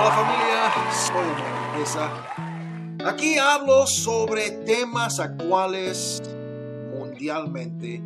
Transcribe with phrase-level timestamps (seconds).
[0.00, 2.08] Hola familia, soy Mesa.
[3.04, 6.22] Aquí hablo sobre temas actuales
[6.96, 8.00] mundialmente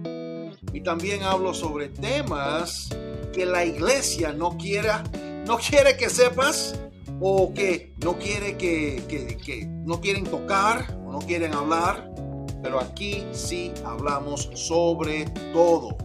[0.73, 2.89] y también hablo sobre temas
[3.35, 5.05] que la iglesia no quiera,
[5.47, 6.81] no quiere que sepas
[7.21, 12.11] o que no quiere que, que, que no quieren tocar o no quieren hablar,
[12.63, 15.99] pero aquí sí hablamos sobre todo.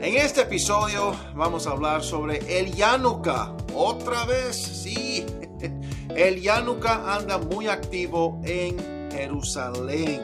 [0.00, 3.54] En este episodio vamos a hablar sobre el Yanuka.
[3.74, 5.26] Otra vez, sí.
[6.14, 8.78] El Yanuka anda muy activo en
[9.10, 10.20] Jerusalén.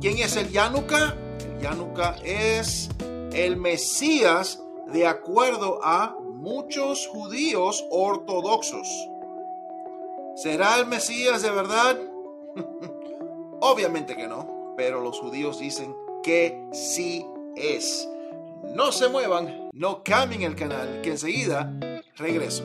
[0.00, 1.16] ¿Quién es el Yanuka?
[1.38, 2.90] El Yanuka es
[3.32, 4.62] el Mesías
[4.92, 8.88] de acuerdo a muchos judíos ortodoxos.
[10.36, 11.98] ¿Será el Mesías de verdad?
[13.60, 17.24] Obviamente que no, pero los judíos dicen que sí
[17.56, 18.06] es.
[18.74, 21.72] No se muevan, no cambien el canal, que enseguida
[22.16, 22.64] regreso.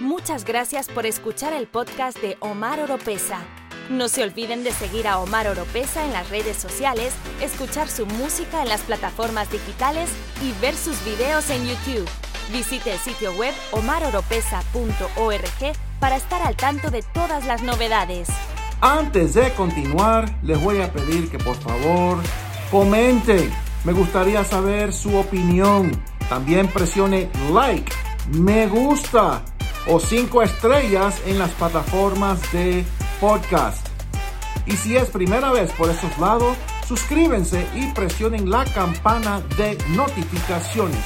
[0.00, 3.40] Muchas gracias por escuchar el podcast de Omar Oropesa.
[3.90, 8.62] No se olviden de seguir a Omar Oropesa en las redes sociales, escuchar su música
[8.62, 10.10] en las plataformas digitales
[10.42, 12.08] y ver sus videos en YouTube.
[12.52, 18.28] Visite el sitio web omaroropesa.org para estar al tanto de todas las novedades.
[18.80, 22.18] Antes de continuar, les voy a pedir que por favor
[22.70, 23.52] comenten.
[23.84, 25.92] Me gustaría saber su opinión.
[26.28, 27.92] También presione like,
[28.32, 29.42] me gusta
[29.86, 32.84] o cinco estrellas en las plataformas de
[33.20, 33.86] podcast.
[34.66, 36.56] Y si es primera vez por estos lados,
[36.86, 41.04] suscríbanse y presionen la campana de notificaciones.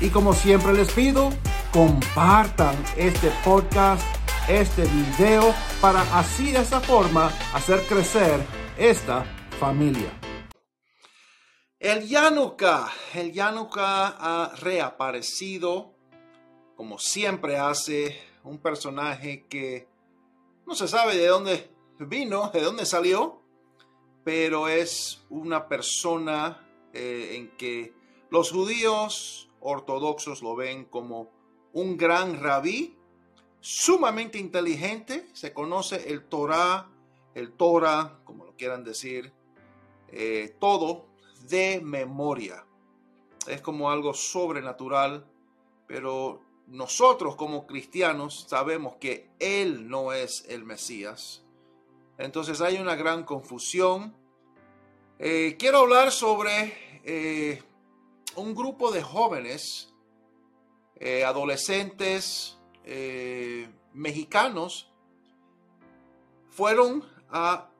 [0.00, 1.30] Y como siempre les pido,
[1.72, 4.02] compartan este podcast,
[4.48, 8.40] este video, para así de esa forma hacer crecer
[8.76, 9.24] esta
[9.60, 10.10] familia.
[11.80, 15.94] El Yanuka, el Yanuka ha reaparecido
[16.76, 19.88] como siempre hace un personaje que
[20.66, 23.40] no se sabe de dónde vino, de dónde salió,
[24.24, 27.94] pero es una persona eh, en que
[28.28, 31.30] los judíos ortodoxos lo ven como
[31.72, 32.94] un gran rabí,
[33.60, 36.90] sumamente inteligente, se conoce el Torah,
[37.34, 39.32] el Torah, como lo quieran decir,
[40.08, 41.09] eh, todo
[41.48, 42.64] de memoria.
[43.46, 45.26] Es como algo sobrenatural,
[45.86, 51.42] pero nosotros como cristianos sabemos que Él no es el Mesías.
[52.16, 54.14] Entonces hay una gran confusión.
[55.18, 57.62] Eh, quiero hablar sobre eh,
[58.36, 59.92] un grupo de jóvenes,
[60.96, 62.56] eh, adolescentes
[63.92, 64.92] mexicanos,
[66.50, 67.70] fueron a,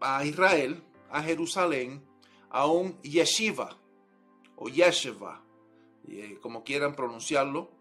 [0.00, 2.07] a Israel, a Jerusalén,
[2.50, 3.78] a un yeshiva
[4.56, 5.42] o yeshiva,
[6.40, 7.78] como quieran pronunciarlo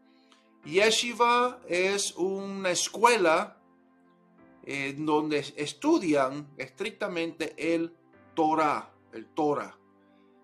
[0.68, 3.58] Yeshiva es una escuela
[4.66, 7.96] eh, donde estudian estrictamente el
[8.34, 9.78] Torah, el Torah.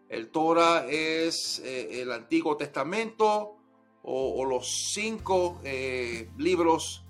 [0.07, 3.57] El Torah es eh, el Antiguo Testamento
[4.01, 7.03] o, los cinco eh, libros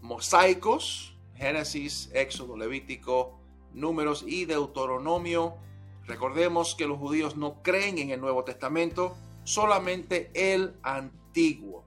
[0.00, 3.40] mosaicos, Génesis, Éxodo, Levítico,
[3.72, 5.56] Números y Deuteronomio.
[6.10, 11.84] Recordemos que los judíos no creen en el Nuevo Testamento, solamente el Antiguo.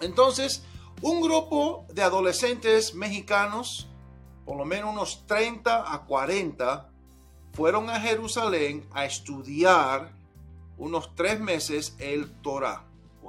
[0.00, 0.62] Entonces,
[1.00, 3.88] un grupo de adolescentes mexicanos,
[4.44, 6.90] por lo menos unos 30 a 40,
[7.54, 10.12] fueron a Jerusalén a estudiar
[10.76, 12.84] unos tres meses el Torah,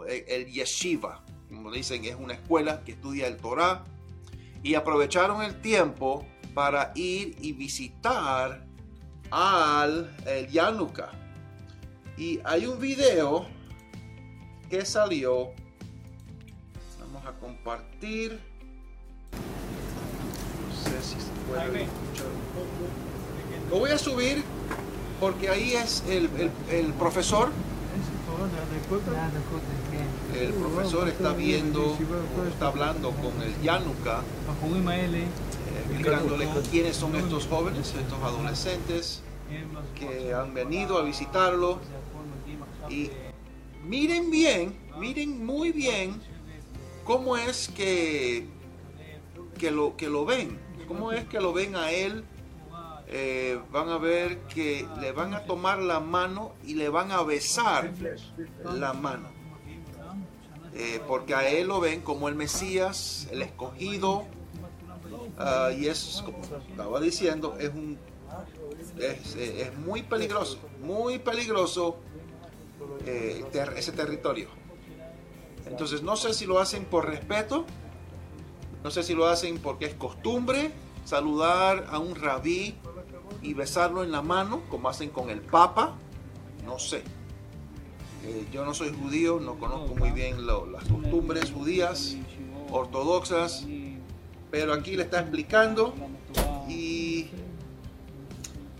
[0.05, 1.23] el yeshiva.
[1.47, 3.85] Como dicen, es una escuela que estudia el Torah.
[4.63, 8.67] Y aprovecharon el tiempo para ir y visitar
[9.31, 11.09] al el Yanuka.
[12.17, 13.45] Y hay un video
[14.69, 15.53] que salió
[17.39, 18.39] compartir.
[20.67, 22.25] No sé si se puede escuchar
[23.69, 24.43] Lo voy a subir
[25.19, 26.29] porque ahí es el,
[26.69, 27.49] el, profesor.
[30.39, 31.97] El profesor está viendo,
[32.49, 35.27] está hablando con el Yanuka, eh,
[35.89, 39.21] explicándole quiénes son estos jóvenes, estos adolescentes
[39.95, 41.79] que han venido a visitarlo.
[42.89, 43.09] Y
[43.83, 46.21] miren bien, miren muy bien
[47.09, 48.45] ¿Cómo es que,
[49.57, 50.59] que, lo, que lo ven?
[50.87, 52.23] ¿Cómo es que lo ven a él?
[53.07, 57.23] Eh, van a ver que le van a tomar la mano y le van a
[57.23, 57.91] besar
[58.63, 59.27] la mano.
[60.75, 64.27] Eh, porque a él lo ven como el Mesías, el escogido.
[65.39, 67.97] Ah, y es, como estaba diciendo, es, un,
[68.99, 71.97] es, es muy peligroso, muy peligroso
[73.05, 73.45] eh,
[73.77, 74.49] ese territorio.
[75.65, 77.65] Entonces no sé si lo hacen por respeto,
[78.83, 80.71] no sé si lo hacen porque es costumbre
[81.05, 82.75] saludar a un rabí
[83.41, 85.95] y besarlo en la mano, como hacen con el Papa,
[86.65, 87.03] no sé.
[88.25, 92.17] Eh, yo no soy judío, no conozco muy bien las costumbres judías,
[92.71, 93.65] ortodoxas,
[94.51, 95.93] pero aquí le está explicando
[96.67, 97.27] y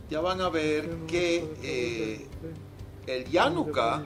[0.10, 2.27] ya van a ver que eh,
[3.07, 4.06] el Yanuka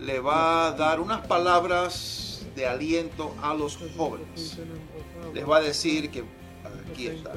[0.00, 4.58] le va a dar unas palabras de aliento a los jóvenes.
[5.34, 6.24] Les va a decir que
[6.92, 7.32] aquí está.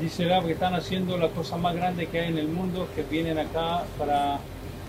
[0.00, 3.02] Dice Rab que están haciendo la cosa más grande que hay en el mundo, que
[3.02, 4.40] vienen acá para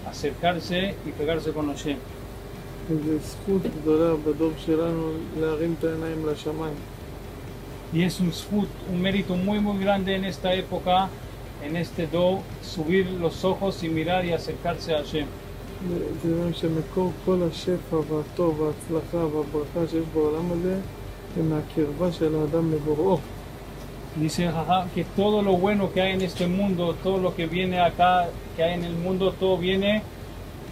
[0.08, 1.98] acercarse y pegarse con Hashem.
[7.94, 8.32] Y es un
[8.92, 11.10] un mérito muy muy grande en esta época,
[11.64, 15.28] en este do, subir los ojos y mirar y acercarse a Hashem.
[24.17, 24.51] Dice
[24.95, 28.63] que todo lo bueno que hay en este mundo, todo lo que viene acá, que
[28.65, 30.03] hay en el mundo, todo viene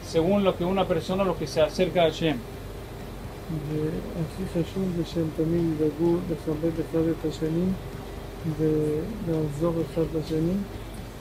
[0.07, 2.39] según lo que una persona, lo que se acerca a Hashem.
[3.69, 7.67] והכי חשוב זה שהם תמיד ידאגו לכבד אחד את השני
[8.59, 10.55] ולעזור אחד לשני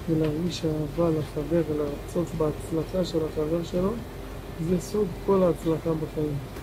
[0.10, 3.92] ולהרגיש אהבה לחבר ולרצות בהצלחה של החבר שלו
[4.70, 6.56] זה סוד כל ההצלחה בחיים.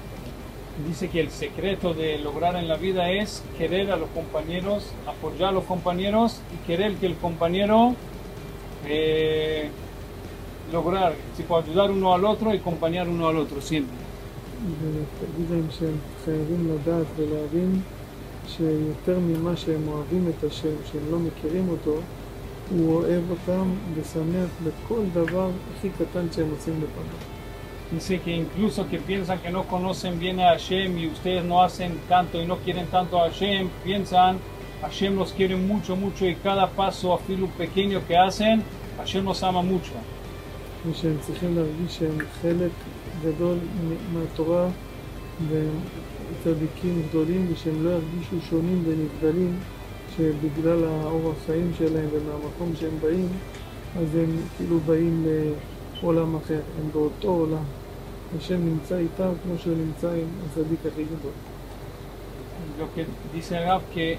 [0.86, 5.50] Dice que el secreto de lograr en la vida es querer a los compañeros, apoyar
[5.50, 7.94] a los compañeros y querer que el compañero
[8.86, 9.68] eh,
[10.72, 13.96] lograr, tipo, ayudar uno al otro y acompañar uno al otro siempre.
[14.60, 17.80] ותגיד להם שהם חייבים לדעת ולהבין
[18.46, 21.94] שיותר ממה שהם אוהבים את השם, שהם לא מכירים אותו,
[22.70, 27.33] הוא אוהב אותם ושמח בכל דבר הכי קטן שהם עושים לפניו.
[27.90, 31.98] Dice que incluso que piensan que no conocen bien a Hashem y ustedes no hacen
[32.08, 34.38] tanto y no quieren tanto a Hashem, piensan
[34.82, 38.62] Hashem los quiere mucho, mucho y cada paso, a filo pequeño que hacen,
[38.98, 39.92] Hashem los ama mucho.
[40.86, 42.70] ושהם צריכים להרגיש שהם חלק
[43.22, 43.58] גדול
[44.12, 44.68] מהתורה
[45.48, 45.74] והם
[46.44, 49.56] צדיקים גדולים ושהם לא ירגישו שונים ונבדלים
[50.16, 53.28] שבגלל האורח חיים שלהם ומהמקום שהם באים
[53.98, 55.26] אז הם כאילו באים
[56.04, 57.64] לעולם אחר, הם באותו עולם.
[58.38, 61.32] השם נמצא איתם כמו שהוא נמצא עם הצדיק הכי גדול.
[62.78, 63.04] Lo que
[63.34, 64.18] dice Rab que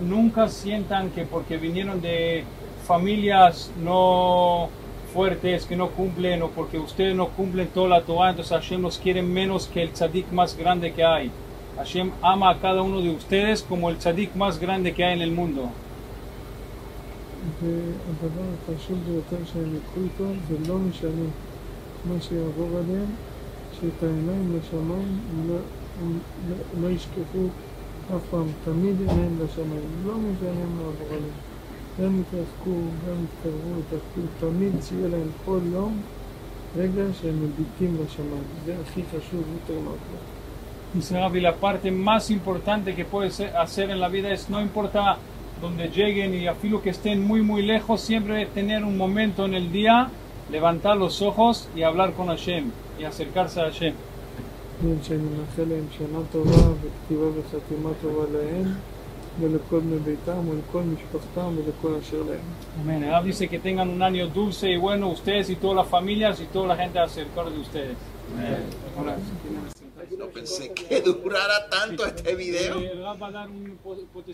[0.00, 2.44] nunca sientan que porque vinieron de
[2.86, 4.68] familias no
[5.14, 8.98] fuertes que no cumplen o porque ustedes no cumplen toda la Torah, entonces Hashem los
[8.98, 11.30] quiere menos que el tzadik más grande que hay.
[11.76, 15.22] Hashem ama a cada uno de ustedes como el tzadik más grande que hay en
[15.22, 15.70] el mundo.
[32.02, 32.70] גם יתרחקו,
[33.08, 36.00] גם יתקרבו, יתרחקו, תמיד שיהיה להם כל יום
[36.76, 38.42] רגע שהם מביטים לשמיים.
[38.64, 40.16] זה הכי חשוב יותר מהכל.
[40.96, 45.16] Dice Gaby, la parte más importante que puedes hacer en la vida es no importa
[45.60, 49.54] donde lleguen y a filo que estén muy muy lejos, siempre tener un momento en
[49.54, 50.10] el día,
[50.50, 53.94] levantar los ojos y hablar con Hashem y acercarse a Hashem.
[55.02, 58.74] שאני מאחל להם שנה טובה וכתיבה וחתימה טובה להם
[62.80, 63.24] Amén.
[63.24, 66.68] dice que tengan un año dulce y bueno ustedes y todas las familias y toda
[66.68, 67.96] la gente alrededor de ustedes.
[70.17, 72.77] No pensé que durara tanto este video.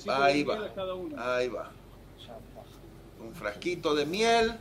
[0.08, 0.70] Ahí va.
[1.18, 1.72] Ahí va.
[3.20, 4.58] Un frasquito de miel.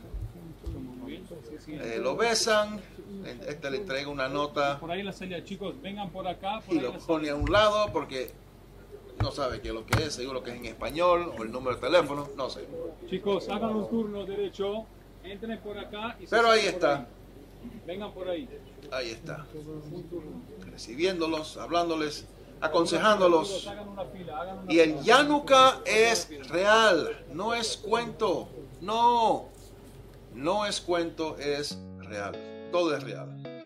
[1.67, 2.81] Eh, lo besan.
[3.47, 4.79] Este le entrega una nota.
[4.79, 6.61] Por ahí la salida, chicos, vengan por acá.
[6.69, 8.31] y lo pone a un lado porque
[9.21, 11.75] no sabe qué es lo que es, seguro que es en español o el número
[11.75, 12.67] de teléfono, no sé.
[13.07, 14.85] Chicos, hagan un turno derecho,
[15.23, 17.07] entren por acá y Pero ahí está.
[17.85, 18.47] Vengan por ahí.
[18.91, 19.45] Ahí está.
[20.59, 22.25] Recibiéndolos, hablándoles,
[22.61, 23.69] aconsejándolos.
[24.67, 28.49] Y el Yanuka es real, no es cuento.
[28.81, 29.49] No,
[30.33, 32.35] no es cuento, es real.
[32.71, 33.65] Todo es real.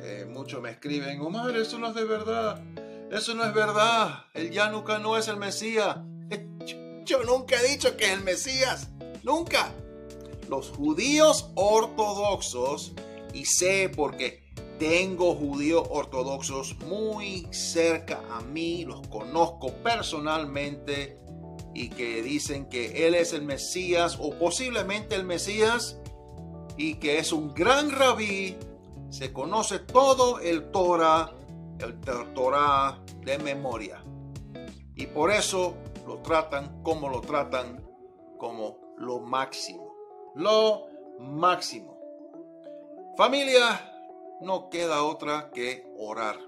[0.00, 2.62] Eh, muchos me escriben, Omar, eso no es de verdad.
[3.10, 4.24] Eso no es verdad.
[4.34, 5.96] El Yanuka no es el Mesías.
[7.04, 8.90] Yo nunca he dicho que es el Mesías.
[9.22, 9.72] Nunca.
[10.48, 12.92] Los judíos ortodoxos,
[13.34, 21.18] y sé porque tengo judíos ortodoxos muy cerca a mí, los conozco personalmente
[21.74, 25.98] y que dicen que Él es el Mesías o posiblemente el Mesías
[26.76, 28.56] y que es un gran rabí,
[29.10, 31.34] se conoce todo el Torah,
[31.80, 31.98] el
[32.34, 34.04] Torah de memoria.
[34.94, 35.74] Y por eso
[36.06, 37.84] lo tratan como lo tratan,
[38.38, 39.97] como lo máximo.
[40.38, 40.86] Lo
[41.18, 41.98] máximo.
[43.16, 43.92] Familia,
[44.40, 46.38] no queda otra que orar.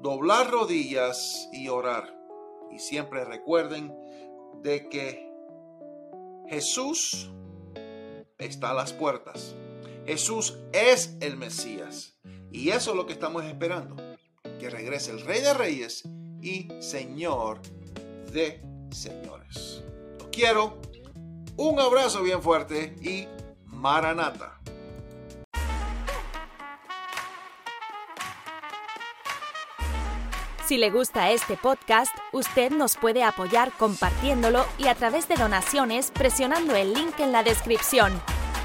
[0.00, 2.14] Doblar rodillas y orar.
[2.70, 3.96] Y siempre recuerden
[4.60, 5.32] de que
[6.46, 7.30] Jesús
[8.36, 9.56] está a las puertas.
[10.04, 12.18] Jesús es el Mesías.
[12.50, 13.96] Y eso es lo que estamos esperando.
[14.60, 16.02] Que regrese el Rey de Reyes
[16.42, 17.62] y Señor
[18.30, 18.60] de
[18.90, 19.82] Señores.
[20.18, 20.91] Los quiero.
[21.64, 23.28] Un abrazo bien fuerte y
[23.66, 24.58] Maranata.
[30.66, 36.10] Si le gusta este podcast, usted nos puede apoyar compartiéndolo y a través de donaciones
[36.10, 38.12] presionando el link en la descripción.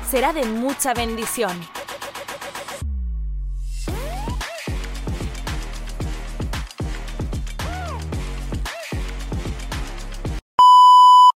[0.09, 1.55] Será de mucha bendición.